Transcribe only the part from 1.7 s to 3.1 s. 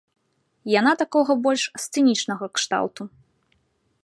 сцэнічнага кшталту.